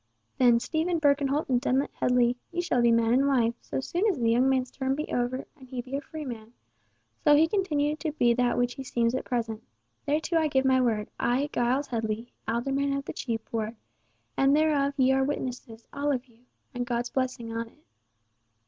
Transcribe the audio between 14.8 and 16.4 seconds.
ye are witnesses, all of